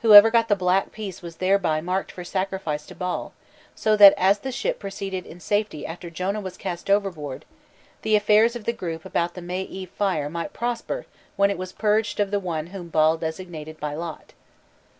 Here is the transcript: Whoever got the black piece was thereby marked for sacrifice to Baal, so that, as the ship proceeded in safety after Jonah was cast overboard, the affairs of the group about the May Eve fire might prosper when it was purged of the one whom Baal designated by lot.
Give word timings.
Whoever 0.00 0.28
got 0.28 0.48
the 0.48 0.56
black 0.56 0.90
piece 0.90 1.22
was 1.22 1.36
thereby 1.36 1.80
marked 1.80 2.10
for 2.10 2.24
sacrifice 2.24 2.84
to 2.86 2.96
Baal, 2.96 3.32
so 3.76 3.96
that, 3.96 4.12
as 4.16 4.40
the 4.40 4.50
ship 4.50 4.80
proceeded 4.80 5.24
in 5.24 5.38
safety 5.38 5.86
after 5.86 6.10
Jonah 6.10 6.40
was 6.40 6.56
cast 6.56 6.90
overboard, 6.90 7.44
the 8.02 8.16
affairs 8.16 8.56
of 8.56 8.64
the 8.64 8.72
group 8.72 9.04
about 9.04 9.34
the 9.34 9.40
May 9.40 9.62
Eve 9.62 9.90
fire 9.90 10.28
might 10.28 10.52
prosper 10.52 11.06
when 11.36 11.48
it 11.48 11.58
was 11.58 11.70
purged 11.72 12.18
of 12.18 12.32
the 12.32 12.40
one 12.40 12.66
whom 12.74 12.88
Baal 12.88 13.16
designated 13.16 13.78
by 13.78 13.94
lot. 13.94 14.32